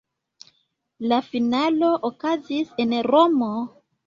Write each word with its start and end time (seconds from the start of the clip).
La 1.11 1.19
finalo 1.27 1.91
okazis 2.09 2.73
en 2.87 2.97
Romo. 3.11 3.53